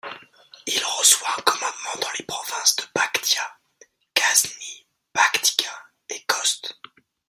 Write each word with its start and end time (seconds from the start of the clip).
Il 0.65 0.83
reçoit 0.83 1.29
un 1.37 1.41
commandement 1.43 2.01
dans 2.01 2.07
les 2.17 2.25
provinces 2.25 2.75
de 2.75 2.83
Paktia, 2.91 3.43
Ghazny, 4.15 4.87
Paktika 5.13 5.69
et 6.09 6.23
Khost. 6.23 6.73